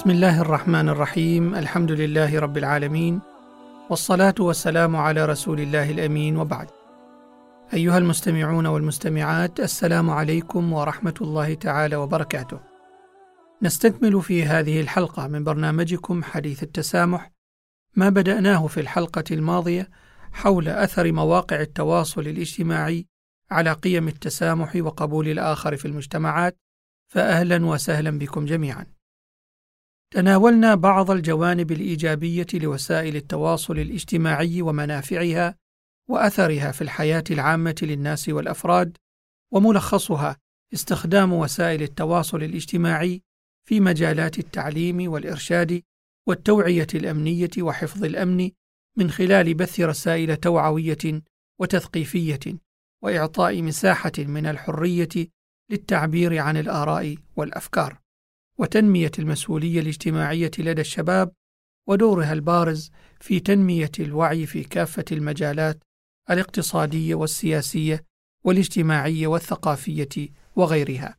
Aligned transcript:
بسم 0.00 0.10
الله 0.10 0.40
الرحمن 0.40 0.88
الرحيم 0.88 1.54
الحمد 1.54 1.92
لله 1.92 2.40
رب 2.40 2.56
العالمين 2.58 3.20
والصلاه 3.90 4.34
والسلام 4.40 4.96
على 4.96 5.24
رسول 5.24 5.60
الله 5.60 5.90
الامين 5.90 6.36
وبعد 6.36 6.70
ايها 7.74 7.98
المستمعون 7.98 8.66
والمستمعات 8.66 9.60
السلام 9.60 10.10
عليكم 10.10 10.72
ورحمه 10.72 11.14
الله 11.20 11.54
تعالى 11.54 11.96
وبركاته 11.96 12.60
نستكمل 13.62 14.22
في 14.22 14.44
هذه 14.44 14.80
الحلقة 14.80 15.28
من 15.28 15.44
برنامجكم 15.44 16.22
حديث 16.22 16.62
التسامح 16.62 17.30
ما 17.96 18.08
بداناه 18.08 18.66
في 18.66 18.80
الحلقة 18.80 19.24
الماضيه 19.30 19.90
حول 20.32 20.68
اثر 20.68 21.12
مواقع 21.12 21.60
التواصل 21.60 22.20
الاجتماعي 22.20 23.06
على 23.50 23.72
قيم 23.72 24.08
التسامح 24.08 24.76
وقبول 24.76 25.28
الآخر 25.28 25.76
في 25.76 25.84
المجتمعات 25.84 26.56
فاهلا 27.08 27.66
وسهلا 27.66 28.18
بكم 28.18 28.44
جميعا 28.44 28.99
تناولنا 30.12 30.74
بعض 30.74 31.10
الجوانب 31.10 31.72
الإيجابية 31.72 32.46
لوسائل 32.54 33.16
التواصل 33.16 33.78
الاجتماعي 33.78 34.62
ومنافعها 34.62 35.56
وأثرها 36.08 36.72
في 36.72 36.82
الحياة 36.82 37.24
العامة 37.30 37.74
للناس 37.82 38.28
والأفراد 38.28 38.96
وملخصها 39.52 40.36
استخدام 40.74 41.32
وسائل 41.32 41.82
التواصل 41.82 42.42
الاجتماعي 42.42 43.22
في 43.68 43.80
مجالات 43.80 44.38
التعليم 44.38 45.12
والإرشاد 45.12 45.82
والتوعية 46.26 46.86
الأمنية 46.94 47.50
وحفظ 47.58 48.04
الأمن 48.04 48.50
من 48.96 49.10
خلال 49.10 49.54
بث 49.54 49.80
رسائل 49.80 50.36
توعوية 50.36 51.22
وتثقيفية 51.60 52.58
وإعطاء 53.02 53.62
مساحة 53.62 54.12
من 54.18 54.46
الحرية 54.46 55.28
للتعبير 55.70 56.38
عن 56.38 56.56
الآراء 56.56 57.16
والأفكار. 57.36 58.00
وتنمية 58.60 59.10
المسؤولية 59.18 59.80
الاجتماعية 59.80 60.50
لدى 60.58 60.80
الشباب 60.80 61.32
ودورها 61.88 62.32
البارز 62.32 62.90
في 63.20 63.40
تنمية 63.40 63.90
الوعي 64.00 64.46
في 64.46 64.64
كافة 64.64 65.04
المجالات 65.12 65.82
الاقتصادية 66.30 67.14
والسياسية 67.14 68.04
والاجتماعية 68.44 69.26
والثقافية 69.26 70.28
وغيرها. 70.56 71.16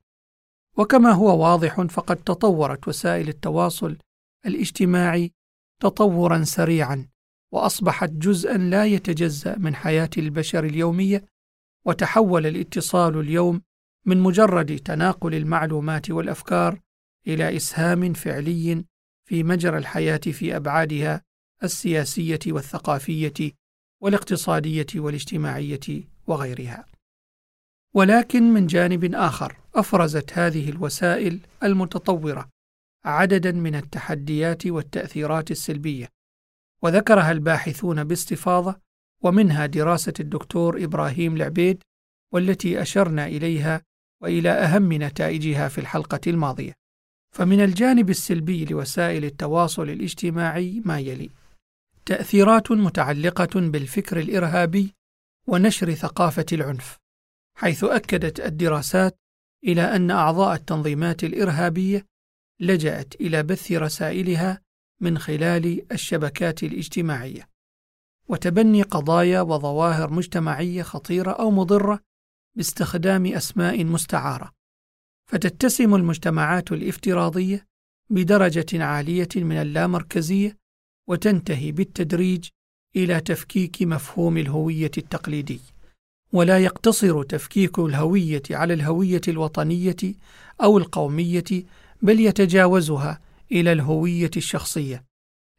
وكما 0.78 1.12
هو 1.12 1.44
واضح 1.44 1.82
فقد 1.82 2.16
تطورت 2.16 2.88
وسائل 2.88 3.30
التواصل 3.30 3.98
الاجتماعي 4.46 5.32
تطورا 5.80 6.44
سريعا 6.44 7.08
وأصبحت 7.54 8.10
جزءا 8.10 8.58
لا 8.58 8.86
يتجزأ 8.86 9.58
من 9.58 9.76
حياة 9.76 10.10
البشر 10.18 10.64
اليومية 10.64 11.26
وتحول 11.86 12.48
الاتصال 12.48 13.20
اليوم 13.20 13.62
من 14.06 14.20
مجرد 14.20 14.80
تناقل 14.80 15.36
المعلومات 15.36 16.12
والأفكار 16.12 16.80
إلى 17.28 17.56
إسهام 17.56 18.14
فعلي 18.14 18.86
في 19.26 19.44
مجرى 19.44 19.78
الحياة 19.78 20.18
في 20.18 20.56
أبعادها 20.56 21.22
السياسية 21.64 22.40
والثقافية 22.48 23.52
والاقتصادية 24.02 24.88
والاجتماعية 24.96 26.04
وغيرها. 26.28 26.86
ولكن 27.94 28.44
من 28.44 28.68
جانب 28.68 29.16
آخر 29.16 29.58
أفرزت 29.76 30.34
هذه 30.34 30.70
الوسائل 30.70 31.40
المتطورة 31.64 32.50
عددا 33.06 33.52
من 33.52 33.76
التحديات 33.76 34.68
والتأثيرات 34.68 35.52
السلبية 35.52 36.08
وذكرها 36.84 37.32
الباحثون 37.32 38.04
باستفاضة 38.04 38.82
ومنها 39.24 39.66
دراسة 39.66 40.14
الدكتور 40.20 40.84
إبراهيم 40.84 41.36
العبيد 41.36 41.84
والتي 42.34 42.82
أشرنا 42.82 43.26
إليها 43.26 43.82
وإلى 44.22 44.50
أهم 44.50 44.94
نتائجها 44.94 45.68
في 45.68 45.78
الحلقة 45.78 46.22
الماضية. 46.28 46.81
فمن 47.32 47.62
الجانب 47.62 48.10
السلبي 48.10 48.66
لوسائل 48.66 49.26
التواصل 49.26 49.90
الاجتماعي 49.90 50.82
ما 50.86 51.00
يلي. 51.00 51.30
تأثيرات 52.06 52.72
متعلقة 52.72 53.60
بالفكر 53.60 54.20
الإرهابي 54.20 54.94
ونشر 55.48 55.94
ثقافة 55.94 56.46
العنف 56.52 56.98
حيث 57.58 57.84
أكدت 57.84 58.40
الدراسات 58.40 59.18
إلى 59.64 59.82
أن 59.82 60.12
أعضاء 60.12 60.56
التنظيمات 60.56 61.24
الإرهابية 61.24 62.06
لجأت 62.60 63.16
إلى 63.16 63.44
بث 63.44 63.72
رسائلها 63.72 64.62
من 65.02 65.18
خلال 65.18 65.92
الشبكات 65.92 66.64
الاجتماعية. 66.64 67.50
وتبني 68.28 68.82
قضايا 68.82 69.42
وظواهر 69.42 70.14
مجتمعية 70.14 70.84
خطيرة 70.84 71.32
أو 71.32 71.52
مضرة 71.52 72.00
باستخدام 72.56 73.26
أسماء 73.26 73.86
مستعارة. 73.86 74.52
فتتسم 75.32 75.96
المجتمعات 75.96 76.72
الافتراضية 76.72 77.68
بدرجة 78.10 78.84
عالية 78.84 79.28
من 79.36 79.56
اللامركزية 79.58 80.58
وتنتهي 81.08 81.72
بالتدريج 81.72 82.50
إلى 82.96 83.20
تفكيك 83.20 83.82
مفهوم 83.82 84.38
الهوية 84.38 84.92
التقليدي. 84.98 85.60
ولا 86.34 86.60
يقتصر 86.60 87.24
تفكيك 87.24 87.80
الهوية 87.80 88.42
على 88.52 88.74
الهوية 88.74 89.22
الوطنية 89.28 89.96
أو 90.62 90.78
القومية 90.78 91.66
بل 92.02 92.20
يتجاوزها 92.20 93.20
إلى 93.52 93.72
الهوية 93.72 94.32
الشخصية. 94.38 95.04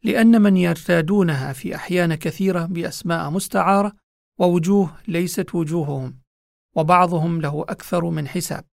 لأن 0.05 0.43
من 0.43 0.57
يرتادونها 0.57 1.53
في 1.53 1.75
أحيان 1.75 2.15
كثيرة 2.15 2.65
بأسماء 2.65 3.31
مستعارة 3.31 3.93
ووجوه 4.39 4.97
ليست 5.09 5.55
وجوههم 5.55 6.15
وبعضهم 6.77 7.41
له 7.41 7.65
أكثر 7.69 8.11
من 8.11 8.29
حساب. 8.29 8.72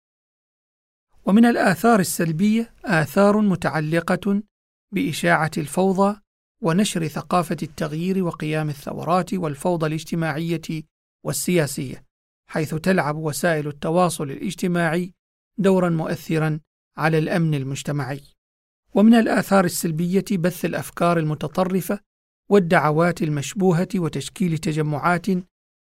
ومن 1.30 1.46
الآثار 1.46 2.00
السلبية 2.00 2.74
آثار 2.86 3.42
متعلقة 3.42 4.44
بإشاعة 4.94 5.52
الفوضى 5.58 6.20
ونشر 6.64 7.08
ثقافة 7.08 7.58
التغيير 7.64 8.24
وقيام 8.24 8.70
الثورات 8.70 9.34
والفوضى 9.34 9.88
الاجتماعية 9.88 10.84
والسياسية، 11.26 12.06
حيث 12.50 12.76
تلعب 12.76 13.16
وسائل 13.16 13.68
التواصل 13.68 14.32
الاجتماعي 14.32 15.14
دورا 15.58 15.90
مؤثرا 15.90 16.60
على 16.98 17.18
الأمن 17.18 17.54
المجتمعي. 17.54 18.22
ومن 18.96 19.14
الآثار 19.14 19.66
السلبية 19.66 20.26
بث 20.32 20.66
الأفكار 20.66 21.20
المتطرفة 21.20 22.00
والدعوات 22.50 23.22
المشبوهة 23.22 23.90
وتشكيل 23.96 24.58
تجمعات 24.58 25.26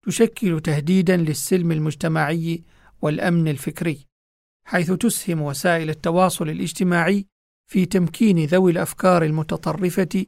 تشكل 0.06 0.60
تهديدا 0.60 1.16
للسلم 1.16 1.72
المجتمعي 1.72 2.64
والأمن 3.02 3.48
الفكري. 3.48 4.11
حيث 4.64 4.92
تسهم 4.92 5.42
وسائل 5.42 5.90
التواصل 5.90 6.48
الاجتماعي 6.48 7.26
في 7.66 7.86
تمكين 7.86 8.44
ذوي 8.44 8.72
الأفكار 8.72 9.24
المتطرفة 9.24 10.26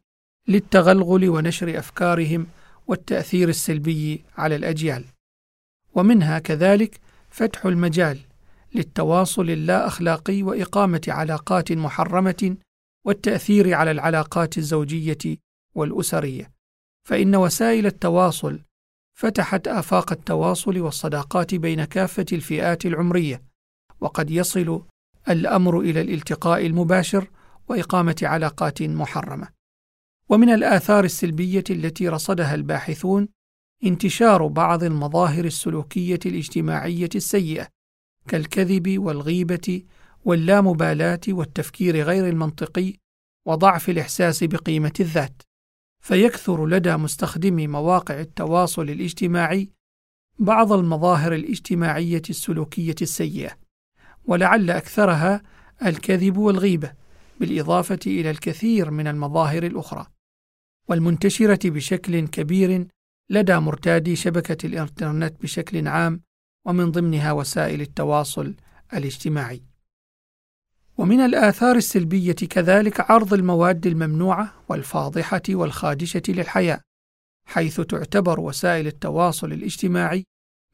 للتغلغل 0.48 1.28
ونشر 1.28 1.78
أفكارهم 1.78 2.46
والتأثير 2.86 3.48
السلبي 3.48 4.24
على 4.36 4.56
الأجيال. 4.56 5.04
ومنها 5.94 6.38
كذلك 6.38 7.00
فتح 7.30 7.66
المجال 7.66 8.18
للتواصل 8.74 9.50
اللا 9.50 9.86
اخلاقي 9.86 10.42
وإقامة 10.42 11.02
علاقات 11.08 11.72
محرمة 11.72 12.56
والتأثير 13.04 13.74
على 13.74 13.90
العلاقات 13.90 14.58
الزوجية 14.58 15.38
والأسرية. 15.74 16.50
فإن 17.04 17.36
وسائل 17.36 17.86
التواصل 17.86 18.60
فتحت 19.14 19.68
آفاق 19.68 20.12
التواصل 20.12 20.80
والصداقات 20.80 21.54
بين 21.54 21.84
كافة 21.84 22.26
الفئات 22.32 22.86
العمرية 22.86 23.42
وقد 24.04 24.30
يصل 24.30 24.82
الأمر 25.28 25.80
إلى 25.80 26.00
الالتقاء 26.00 26.66
المباشر 26.66 27.30
وإقامة 27.68 28.16
علاقات 28.22 28.82
محرمة. 28.82 29.48
ومن 30.28 30.48
الآثار 30.48 31.04
السلبية 31.04 31.64
التي 31.70 32.08
رصدها 32.08 32.54
الباحثون 32.54 33.28
انتشار 33.84 34.46
بعض 34.46 34.84
المظاهر 34.84 35.44
السلوكية 35.44 36.18
الاجتماعية 36.26 37.08
السيئة 37.14 37.68
كالكذب 38.28 38.98
والغيبة 38.98 39.82
واللامبالاة 40.24 41.20
والتفكير 41.28 41.96
غير 42.02 42.28
المنطقي 42.28 42.94
وضعف 43.46 43.88
الإحساس 43.88 44.44
بقيمة 44.44 44.92
الذات. 45.00 45.42
فيكثر 46.02 46.66
لدى 46.66 46.96
مستخدمي 46.96 47.66
مواقع 47.66 48.20
التواصل 48.20 48.82
الاجتماعي 48.90 49.70
بعض 50.38 50.72
المظاهر 50.72 51.34
الاجتماعية 51.34 52.22
السلوكية 52.30 52.94
السيئة، 53.02 53.63
ولعل 54.26 54.70
أكثرها 54.70 55.42
الكذب 55.86 56.36
والغيبة، 56.36 56.92
بالإضافة 57.40 57.98
إلى 58.06 58.30
الكثير 58.30 58.90
من 58.90 59.06
المظاهر 59.06 59.62
الأخرى، 59.66 60.06
والمنتشرة 60.88 61.70
بشكل 61.70 62.26
كبير 62.26 62.86
لدى 63.30 63.56
مرتادي 63.56 64.16
شبكة 64.16 64.66
الإنترنت 64.66 65.42
بشكل 65.42 65.88
عام، 65.88 66.20
ومن 66.66 66.90
ضمنها 66.90 67.32
وسائل 67.32 67.80
التواصل 67.80 68.54
الاجتماعي. 68.94 69.62
ومن 70.98 71.20
الآثار 71.20 71.76
السلبية 71.76 72.32
كذلك 72.32 73.10
عرض 73.10 73.34
المواد 73.34 73.86
الممنوعة 73.86 74.64
والفاضحة 74.68 75.42
والخادشة 75.48 76.22
للحياة، 76.28 76.80
حيث 77.46 77.80
تعتبر 77.80 78.40
وسائل 78.40 78.86
التواصل 78.86 79.52
الاجتماعي 79.52 80.24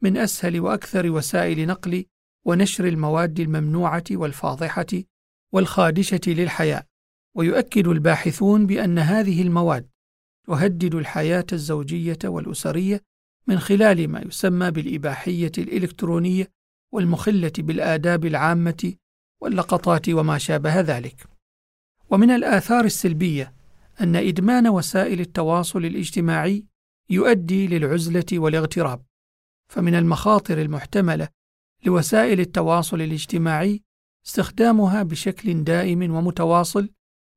من 0.01 0.17
أسهل 0.17 0.59
وأكثر 0.59 1.11
وسائل 1.11 1.67
نقل 1.67 2.05
ونشر 2.45 2.87
المواد 2.87 3.39
الممنوعة 3.39 4.03
والفاضحة 4.11 4.85
والخادشة 5.53 6.21
للحياة، 6.27 6.83
ويؤكد 7.35 7.87
الباحثون 7.87 8.65
بأن 8.65 8.99
هذه 8.99 9.41
المواد 9.41 9.89
تهدد 10.47 10.95
الحياة 10.95 11.45
الزوجية 11.53 12.19
والأسرية 12.25 13.01
من 13.47 13.59
خلال 13.59 14.07
ما 14.07 14.21
يسمى 14.21 14.71
بالإباحية 14.71 15.51
الإلكترونية 15.57 16.51
والمخلة 16.93 17.51
بالآداب 17.57 18.25
العامة 18.25 18.93
واللقطات 19.41 20.09
وما 20.09 20.37
شابه 20.37 20.79
ذلك. 20.79 21.27
ومن 22.09 22.31
الآثار 22.31 22.85
السلبية 22.85 23.53
أن 24.01 24.15
إدمان 24.15 24.67
وسائل 24.67 25.19
التواصل 25.19 25.85
الاجتماعي 25.85 26.65
يؤدي 27.09 27.67
للعزلة 27.67 28.25
والاغتراب، 28.33 29.05
فمن 29.69 29.95
المخاطر 29.95 30.61
المحتملة 30.61 31.27
لوسائل 31.85 32.39
التواصل 32.39 33.01
الاجتماعي 33.01 33.81
استخدامها 34.27 35.03
بشكل 35.03 35.63
دائم 35.63 36.15
ومتواصل 36.15 36.89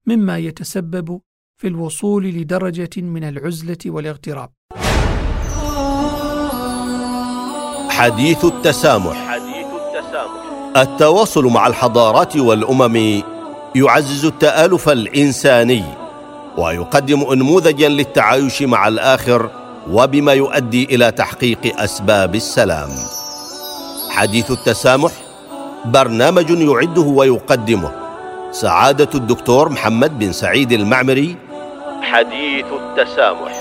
مما 0.06 0.38
يتسبب 0.38 1.20
في 1.60 1.68
الوصول 1.68 2.24
لدرجة 2.24 2.90
من 2.96 3.24
العزلة 3.24 3.78
والاغتراب. 3.86 4.50
حديث 7.90 8.44
التسامح 8.44 9.16
حديث 9.28 9.66
التسامح 9.66 10.76
التواصل 10.76 11.44
مع 11.44 11.66
الحضارات 11.66 12.36
والأمم 12.36 13.22
يعزز 13.74 14.24
التآلف 14.24 14.88
الإنساني 14.88 15.84
ويقدم 16.58 17.24
انموذجا 17.32 17.88
للتعايش 17.88 18.62
مع 18.62 18.88
الآخر 18.88 19.50
وبما 19.90 20.32
يؤدي 20.32 20.84
إلى 20.84 21.10
تحقيق 21.10 21.80
أسباب 21.80 22.34
السلام. 22.34 23.23
حديث 24.14 24.50
التسامح 24.50 25.12
برنامج 25.84 26.50
يعده 26.50 27.02
ويقدمه. 27.02 27.92
سعادة 28.50 29.08
الدكتور 29.14 29.68
محمد 29.68 30.18
بن 30.18 30.32
سعيد 30.32 30.72
المعمري. 30.72 31.36
حديث 32.02 32.66
التسامح. 32.66 33.52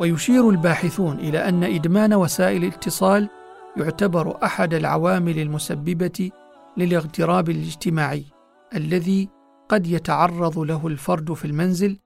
ويشير 0.00 0.50
الباحثون 0.50 1.18
إلى 1.18 1.48
أن 1.48 1.64
إدمان 1.64 2.14
وسائل 2.14 2.64
الاتصال 2.64 3.28
يعتبر 3.76 4.36
أحد 4.44 4.74
العوامل 4.74 5.38
المسببة 5.38 6.30
للاغتراب 6.76 7.50
الاجتماعي. 7.50 8.41
الذي 8.74 9.28
قد 9.68 9.86
يتعرض 9.86 10.58
له 10.58 10.86
الفرد 10.86 11.32
في 11.32 11.44
المنزل 11.44 11.98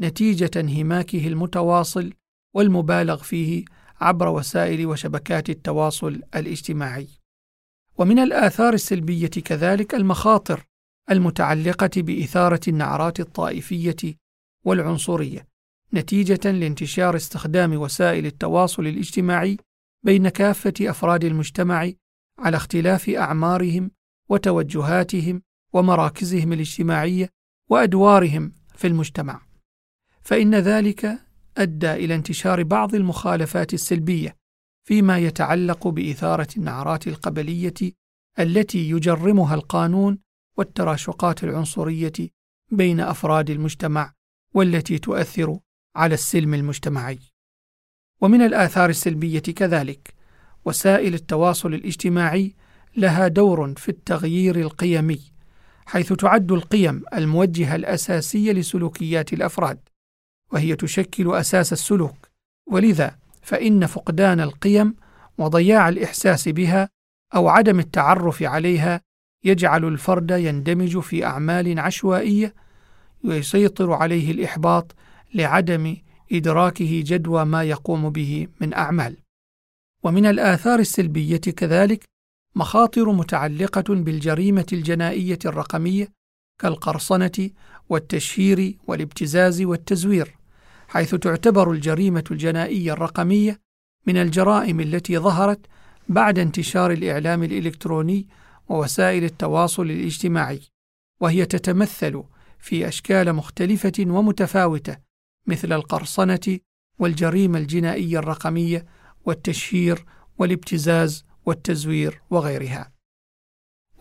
نتيجة 0.00 0.50
انهماكه 0.56 1.28
المتواصل 1.28 2.12
والمبالغ 2.54 3.16
فيه 3.22 3.64
عبر 4.00 4.28
وسائل 4.28 4.86
وشبكات 4.86 5.50
التواصل 5.50 6.22
الاجتماعي. 6.34 7.08
ومن 7.98 8.18
الآثار 8.18 8.74
السلبية 8.74 9.26
كذلك 9.26 9.94
المخاطر 9.94 10.66
المتعلقة 11.10 11.90
بإثارة 11.96 12.60
النعرات 12.68 13.20
الطائفية 13.20 14.16
والعنصرية 14.64 15.46
نتيجة 15.94 16.50
لانتشار 16.50 17.16
استخدام 17.16 17.76
وسائل 17.76 18.26
التواصل 18.26 18.86
الاجتماعي 18.86 19.56
بين 20.02 20.28
كافة 20.28 20.74
أفراد 20.80 21.24
المجتمع 21.24 21.90
على 22.38 22.56
اختلاف 22.56 23.08
أعمارهم 23.08 23.90
وتوجهاتهم 24.28 25.42
ومراكزهم 25.74 26.52
الاجتماعية 26.52 27.30
وأدوارهم 27.70 28.52
في 28.76 28.86
المجتمع. 28.86 29.40
فإن 30.22 30.54
ذلك 30.54 31.18
أدى 31.56 31.92
إلى 31.92 32.14
انتشار 32.14 32.62
بعض 32.62 32.94
المخالفات 32.94 33.74
السلبية 33.74 34.36
فيما 34.84 35.18
يتعلق 35.18 35.88
بإثارة 35.88 36.48
النعرات 36.56 37.08
القبلية 37.08 37.74
التي 38.38 38.90
يجرمها 38.90 39.54
القانون 39.54 40.18
والتراشقات 40.56 41.44
العنصرية 41.44 42.12
بين 42.70 43.00
أفراد 43.00 43.50
المجتمع 43.50 44.12
والتي 44.54 44.98
تؤثر 44.98 45.58
على 45.96 46.14
السلم 46.14 46.54
المجتمعي. 46.54 47.18
ومن 48.20 48.42
الآثار 48.42 48.90
السلبية 48.90 49.38
كذلك 49.38 50.14
وسائل 50.64 51.14
التواصل 51.14 51.74
الاجتماعي 51.74 52.54
لها 52.96 53.28
دور 53.28 53.74
في 53.74 53.88
التغيير 53.88 54.60
القيمي، 54.60 55.33
حيث 55.86 56.12
تعد 56.12 56.52
القيم 56.52 57.02
الموجهة 57.14 57.74
الأساسية 57.74 58.52
لسلوكيات 58.52 59.32
الأفراد، 59.32 59.78
وهي 60.52 60.76
تشكل 60.76 61.34
أساس 61.34 61.72
السلوك، 61.72 62.28
ولذا 62.66 63.16
فإن 63.42 63.86
فقدان 63.86 64.40
القيم 64.40 64.94
وضياع 65.38 65.88
الإحساس 65.88 66.48
بها 66.48 66.88
أو 67.34 67.48
عدم 67.48 67.78
التعرف 67.78 68.42
عليها 68.42 69.00
يجعل 69.44 69.84
الفرد 69.84 70.30
يندمج 70.30 70.98
في 70.98 71.24
أعمال 71.24 71.78
عشوائية 71.78 72.54
ويسيطر 73.24 73.92
عليه 73.92 74.30
الإحباط 74.30 74.94
لعدم 75.34 75.96
إدراكه 76.32 77.02
جدوى 77.06 77.44
ما 77.44 77.62
يقوم 77.62 78.10
به 78.10 78.46
من 78.60 78.74
أعمال. 78.74 79.16
ومن 80.02 80.26
الآثار 80.26 80.78
السلبية 80.78 81.36
كذلك 81.36 82.04
مخاطر 82.56 83.12
متعلقة 83.12 83.94
بالجريمة 83.94 84.66
الجنائية 84.72 85.38
الرقمية 85.46 86.12
كالقرصنة 86.60 87.50
والتشهير 87.88 88.78
والابتزاز 88.86 89.62
والتزوير، 89.62 90.36
حيث 90.88 91.14
تعتبر 91.14 91.72
الجريمة 91.72 92.24
الجنائية 92.30 92.92
الرقمية 92.92 93.60
من 94.06 94.16
الجرائم 94.16 94.80
التي 94.80 95.18
ظهرت 95.18 95.66
بعد 96.08 96.38
انتشار 96.38 96.90
الإعلام 96.90 97.42
الإلكتروني 97.42 98.28
ووسائل 98.68 99.24
التواصل 99.24 99.82
الاجتماعي، 99.82 100.60
وهي 101.20 101.46
تتمثل 101.46 102.22
في 102.58 102.88
أشكال 102.88 103.32
مختلفة 103.32 103.92
ومتفاوتة 103.98 104.96
مثل 105.46 105.72
القرصنة 105.72 106.58
والجريمة 106.98 107.58
الجنائية 107.58 108.18
الرقمية 108.18 108.86
والتشهير 109.24 110.04
والابتزاز 110.38 111.24
والتزوير 111.46 112.22
وغيرها. 112.30 112.92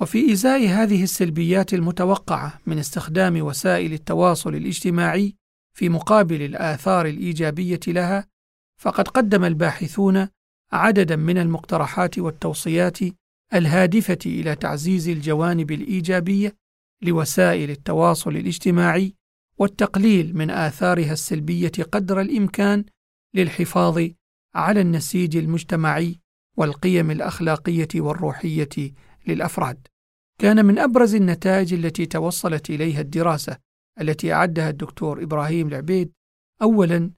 وفي 0.02 0.32
إزاء 0.32 0.68
هذه 0.68 1.04
السلبيات 1.04 1.74
المتوقعة 1.74 2.60
من 2.66 2.80
استخدام 2.80 3.42
وسائل 3.42 3.94
التواصل 3.94 4.56
الاجتماعي 4.56 5.36
في 5.78 5.90
مقابل 5.90 6.42
الآثار 6.42 7.06
الإيجابية 7.06 7.80
لها، 7.88 8.28
فقد 8.82 9.08
قدم 9.08 9.46
الباحثون 9.46 10.28
عددا 10.72 11.16
من 11.16 11.38
المقترحات 11.38 12.20
والتوصيات 12.20 13.00
الهادفة 13.54 14.18
إلى 14.26 14.56
تعزيز 14.56 15.10
الجوانب 15.10 15.72
الإيجابية 15.72 16.56
لوسائل 17.02 17.70
التواصل 17.70 18.38
الاجتماعي 18.38 19.14
والتقليل 19.58 20.38
من 20.38 20.50
آثارها 20.50 21.14
السلبية 21.14 21.72
قدر 21.92 22.22
الإمكان 22.22 22.86
للحفاظ 23.34 24.08
على 24.56 24.82
النسيج 24.82 25.38
المجتمعي 25.38 26.20
والقيم 26.58 27.12
الأخلاقية 27.12 27.88
والروحية 27.96 28.94
للأفراد. 29.28 29.88
كان 30.40 30.66
من 30.66 30.80
أبرز 30.80 31.16
النتائج 31.16 31.74
التي 31.74 32.06
توصلت 32.06 32.70
إليها 32.70 33.02
الدراسة 33.02 33.58
التي 34.02 34.34
أعدها 34.34 34.70
الدكتور 34.70 35.24
إبراهيم 35.24 35.68
العبيد 35.68 36.12
أولاً 36.62 37.12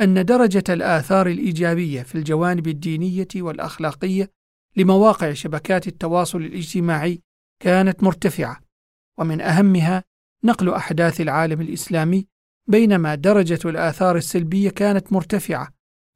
أن 0.00 0.24
درجة 0.24 0.64
الآثار 0.68 1.26
الإيجابية 1.26 2.02
في 2.02 2.14
الجوانب 2.14 2.68
الدينية 2.68 3.28
والأخلاقية 3.36 4.30
لمواقع 4.76 5.32
شبكات 5.32 5.86
التواصل 5.86 6.38
الاجتماعي 6.38 7.22
كانت 7.60 8.02
مرتفعة، 8.02 8.60
ومن 9.18 9.40
أهمها 9.40 10.04
نقل 10.44 10.68
أحداث 10.68 11.20
العالم 11.20 11.60
الإسلامي 11.60 12.26
بينما 12.68 13.14
درجة 13.14 13.58
الآثار 13.64 14.16
السلبية 14.16 14.70
كانت 14.70 15.12
مرتفعة 15.12 15.68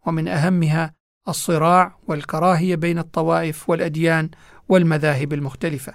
ومن 0.07 0.29
أهمها 0.29 0.95
الصراع 1.29 1.99
والكراهية 2.09 2.75
بين 2.75 2.99
الطوائف 2.99 3.71
والأديان 3.71 4.31
والمذاهب 4.69 5.33
المختلفة. 5.33 5.95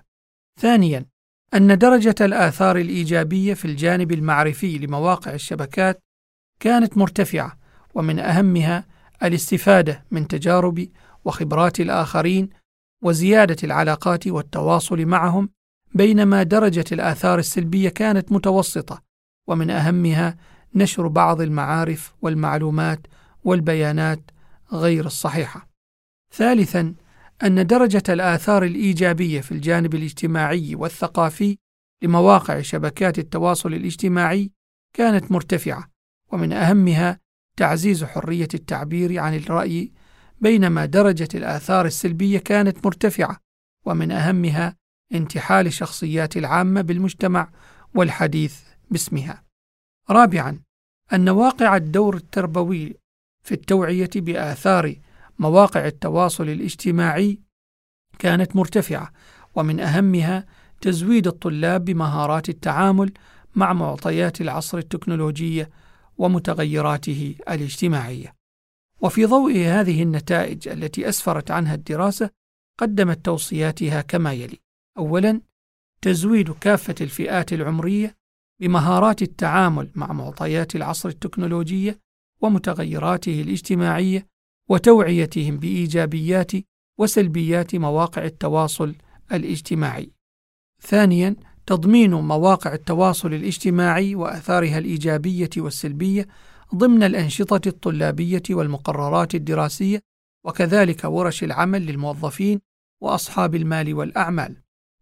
ثانيا 0.60 1.06
أن 1.54 1.78
درجة 1.78 2.16
الآثار 2.22 2.78
الإيجابية 2.78 3.54
في 3.54 3.66
الجانب 3.66 4.12
المعرفي 4.12 4.78
لمواقع 4.78 5.34
الشبكات 5.34 6.00
كانت 6.60 6.98
مرتفعة 6.98 7.58
ومن 7.96 8.20
أهمها 8.20 8.86
الاستفادة 9.24 10.06
من 10.12 10.28
تجارب 10.28 10.88
وخبرات 11.26 11.80
الآخرين 11.80 12.50
وزيادة 13.04 13.56
العلاقات 13.64 14.28
والتواصل 14.28 15.06
معهم 15.06 15.50
بينما 15.96 16.44
درجة 16.44 16.86
الآثار 16.92 17.40
السلبية 17.40 17.90
كانت 17.90 18.32
متوسطة 18.32 19.02
ومن 19.48 19.70
أهمها 19.70 20.38
نشر 20.76 21.08
بعض 21.08 21.42
المعارف 21.42 22.14
والمعلومات 22.22 23.08
والبيانات 23.44 24.20
غير 24.74 25.06
الصحيحة. 25.06 25.70
ثالثا 26.34 26.96
أن 27.44 27.68
درجة 27.68 28.04
الآثار 28.10 28.64
الإيجابية 28.64 29.42
في 29.42 29.52
الجانب 29.52 29.96
الاجتماعي 29.96 30.76
والثقافي 30.76 31.58
لمواقع 32.02 32.62
شبكات 32.62 33.20
التواصل 33.20 33.74
الاجتماعي 33.74 34.52
كانت 34.94 35.32
مرتفعة 35.32 35.88
ومن 36.32 36.54
أهمها 36.54 37.20
تعزيز 37.58 38.04
حرية 38.04 38.48
التعبير 38.54 39.20
عن 39.20 39.36
الرأي 39.36 39.92
بينما 40.42 40.86
درجة 40.86 41.28
الآثار 41.36 41.86
السلبية 41.86 42.40
كانت 42.40 42.86
مرتفعة 42.86 43.38
ومن 43.86 44.12
أهمها 44.12 44.76
انتحال 45.14 45.68
الشخصيات 45.68 46.38
العامة 46.38 46.82
بالمجتمع 46.82 47.52
والحديث 47.96 48.60
باسمها. 48.92 49.44
رابعا 50.10 50.60
أن 51.14 51.30
واقع 51.30 51.76
الدور 51.76 52.16
التربوي 52.16 53.01
في 53.44 53.52
التوعية 53.52 54.10
بآثار 54.16 54.96
مواقع 55.40 55.86
التواصل 55.86 56.50
الاجتماعي 56.50 57.40
كانت 58.20 58.56
مرتفعة 58.56 59.12
ومن 59.56 59.80
أهمها 59.80 60.46
تزويد 60.82 61.28
الطلاب 61.28 61.86
بمهارات 61.86 62.50
التعامل 62.50 63.14
مع 63.56 63.74
معطيات 63.74 64.42
العصر 64.42 64.78
التكنولوجية 64.78 65.70
ومتغيراته 66.18 67.36
الاجتماعية. 67.50 68.36
وفي 69.02 69.26
ضوء 69.26 69.58
هذه 69.58 70.04
النتائج 70.04 70.68
التي 70.68 71.10
أسفرت 71.10 71.52
عنها 71.52 71.76
الدراسة 71.76 72.30
قدمت 72.80 73.26
توصياتها 73.26 74.02
كما 74.02 74.34
يلي: 74.34 74.60
أولاً 74.98 75.42
تزويد 76.02 76.52
كافة 76.52 76.96
الفئات 77.02 77.54
العمرية 77.54 78.18
بمهارات 78.60 79.22
التعامل 79.22 79.92
مع 79.96 80.14
معطيات 80.14 80.76
العصر 80.76 81.10
التكنولوجية 81.10 82.00
ومتغيراته 82.42 83.42
الاجتماعية 83.42 84.28
وتوعيتهم 84.70 85.58
بإيجابيات 85.58 86.52
وسلبيات 86.98 87.76
مواقع 87.76 88.26
التواصل 88.26 88.96
الاجتماعي. 89.32 90.12
ثانياً 90.82 91.36
تضمين 91.66 92.14
مواقع 92.14 92.74
التواصل 92.74 93.34
الاجتماعي 93.34 94.16
وآثارها 94.16 94.78
الإيجابية 94.78 95.50
والسلبية 95.58 96.28
ضمن 96.76 97.04
الأنشطة 97.04 97.68
الطلابية 97.68 98.44
والمقررات 98.50 99.36
الدراسية 99.36 100.00
وكذلك 100.46 101.04
ورش 101.04 101.44
العمل 101.44 101.86
للموظفين 101.86 102.60
وأصحاب 103.02 103.56
المال 103.56 103.94
والأعمال. 103.94 104.56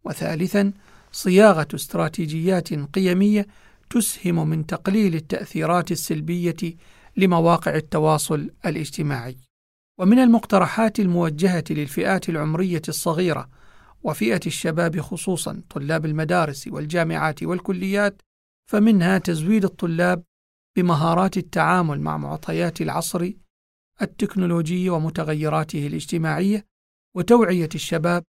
وثالثا 0.04 0.74
صياغة 1.12 1.68
استراتيجيات 1.74 2.74
قيمية 2.74 3.48
تسهم 3.90 4.50
من 4.50 4.66
تقليل 4.66 5.16
التأثيرات 5.16 5.92
السلبية 5.92 6.76
لمواقع 7.20 7.76
التواصل 7.76 8.50
الاجتماعي. 8.66 9.38
ومن 10.00 10.20
المقترحات 10.20 11.00
الموجهة 11.00 11.64
للفئات 11.70 12.30
العمرية 12.30 12.82
الصغيرة 12.88 13.50
وفئة 14.04 14.40
الشباب 14.46 15.00
خصوصا 15.00 15.62
طلاب 15.70 16.06
المدارس 16.06 16.68
والجامعات 16.68 17.44
والكليات 17.44 18.22
فمنها 18.70 19.18
تزويد 19.18 19.66
الطلاب 19.66 20.24
بمهارات 20.78 21.38
التعامل 21.38 22.02
مع 22.02 22.18
معطيات 22.18 22.82
العصر 22.82 23.32
التكنولوجي 24.02 24.90
ومتغيراته 24.90 25.88
الاجتماعية 25.88 26.66
وتوعية 27.16 27.70
الشباب 27.76 28.24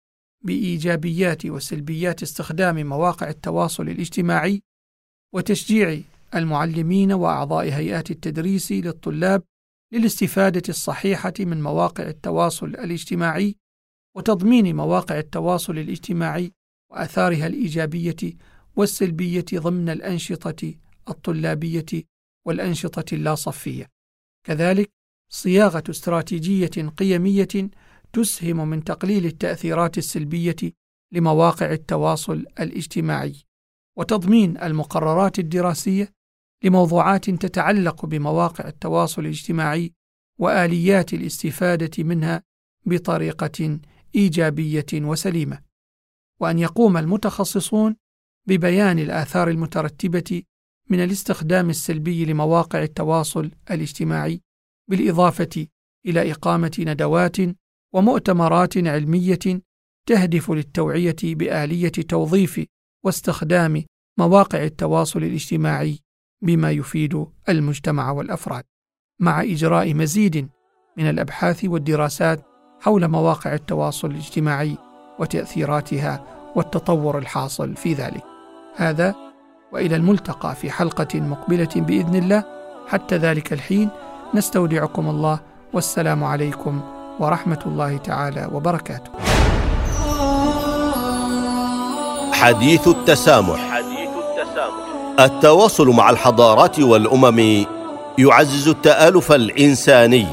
بإيجابيات 0.46 1.46
وسلبيات 1.46 2.24
استخدام 2.24 2.88
مواقع 2.88 3.30
التواصل 3.30 3.90
الاجتماعي 3.90 4.62
وتشجيع 5.34 6.02
المعلمين 6.36 7.12
وأعضاء 7.12 7.66
هيئات 7.66 8.12
التدريس 8.12 8.72
للطلاب 8.72 9.44
للاستفادة 9.94 10.64
الصحيحة 10.70 11.34
من 11.40 11.62
مواقع 11.62 12.08
التواصل 12.08 12.68
الاجتماعي 12.68 13.56
وتضمين 14.16 14.76
مواقع 14.76 15.20
التواصل 15.20 15.78
الاجتماعي 15.78 16.52
وآثارها 16.92 17.48
الإيجابية 17.48 18.34
والسلبية 18.76 19.46
ضمن 19.54 19.90
الأنشطة 19.90 20.74
الطلابية 21.10 22.04
والأنشطة 22.48 23.16
اللاصفيه 23.16 23.88
كذلك 24.46 24.90
صياغة 25.32 25.84
استراتيجية 25.90 26.90
قيمية 26.98 27.70
تسهم 28.14 28.68
من 28.68 28.84
تقليل 28.84 29.26
التأثيرات 29.26 29.98
السلبية 29.98 30.56
لمواقع 31.14 31.72
التواصل 31.72 32.46
الاجتماعي 32.60 33.36
وتضمين 33.98 34.58
المقررات 34.58 35.40
الدراسية 35.40 36.19
لموضوعات 36.64 37.30
تتعلق 37.30 38.06
بمواقع 38.06 38.68
التواصل 38.68 39.22
الاجتماعي 39.22 39.94
وآليات 40.40 41.14
الاستفادة 41.14 42.04
منها 42.04 42.44
بطريقة 42.86 43.80
إيجابية 44.16 44.86
وسليمة. 44.94 45.62
وأن 46.40 46.60
يقوم 46.60 46.98
المتخصصون 46.98 47.96
ببيان 48.48 49.00
الآثار 49.00 49.50
المترتبة 49.50 50.44
من 50.90 51.04
الاستخدام 51.04 51.70
السلبي 51.70 52.26
لمواقع 52.26 52.84
التواصل 52.84 53.52
الاجتماعي 53.72 54.42
بالإضافة 54.90 55.68
إلى 56.06 56.32
إقامة 56.32 56.72
ندوات 56.80 57.38
ومؤتمرات 57.94 58.78
علمية 58.78 59.62
تهدف 60.06 60.52
للتوعية 60.52 61.16
بآلية 61.24 61.90
توظيف 61.90 62.66
واستخدام 63.06 63.84
مواقع 64.20 64.64
التواصل 64.64 65.24
الاجتماعي 65.24 66.00
بما 66.42 66.72
يفيد 66.72 67.26
المجتمع 67.50 68.12
والأفراد 68.12 68.64
مع 69.20 69.42
إجراء 69.42 69.94
مزيد 69.94 70.50
من 70.98 71.10
الأبحاث 71.10 71.66
والدراسات 71.66 72.42
حول 72.82 73.08
مواقع 73.08 73.54
التواصل 73.54 74.12
الاجتماعي 74.12 74.78
وتأثيراتها 75.20 76.24
والتطور 76.56 77.18
الحاصل 77.18 77.76
في 77.76 77.94
ذلك. 77.94 78.24
هذا 78.76 79.16
وإلى 79.72 79.96
الملتقى 79.96 80.56
في 80.56 80.72
حلقة 80.72 81.20
مقبلة 81.20 81.70
بإذن 81.76 82.16
الله. 82.16 82.44
حتى 82.88 83.18
ذلك 83.18 83.54
الحين 83.54 83.90
نستودعكم 84.34 85.10
الله. 85.10 85.40
والسلام 85.74 86.24
عليكم 86.24 86.82
ورحمة 87.20 87.60
الله 87.66 87.98
تعالى 87.98 88.50
وبركاته. 88.54 89.12
حديث 92.34 92.88
التسامح. 92.88 93.69
التواصل 95.20 95.88
مع 95.88 96.10
الحضارات 96.10 96.80
والأمم 96.80 97.66
يعزز 98.18 98.68
التآلف 98.68 99.32
الإنساني 99.32 100.28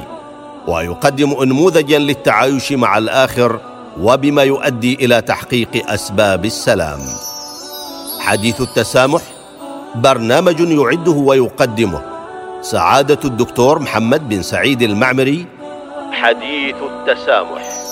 ويقدم 0.69 1.41
انموذجا 1.43 1.99
للتعايش 1.99 2.73
مع 2.73 2.99
الآخر 2.99 3.61
وبما 4.01 4.43
يؤدي 4.43 4.95
إلى 4.95 5.21
تحقيق 5.23 5.91
أسباب 5.91 6.45
السلام. 6.45 7.01
حديث 8.21 8.61
التسامح 8.61 9.23
برنامج 9.95 10.61
يعده 10.61 11.13
ويقدمه 11.13 12.03
سعادة 12.63 13.19
الدكتور 13.25 13.79
محمد 13.79 14.29
بن 14.29 14.43
سعيد 14.43 14.83
المعمري. 14.83 15.47
حديث 16.13 16.77
التسامح. 16.77 17.86